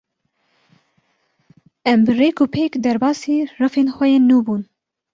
Em 1.91 1.99
bi 2.05 2.11
rêk 2.19 2.37
û 2.43 2.45
pêk 2.55 2.71
derbasî 2.83 3.37
refên 3.61 3.87
xwe 3.95 4.05
yên 4.13 4.23
nû 4.29 4.37
bûn. 4.45 4.61